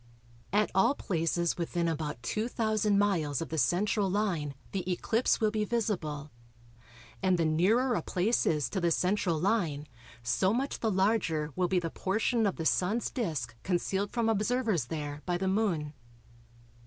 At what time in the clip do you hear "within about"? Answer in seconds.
1.59-2.23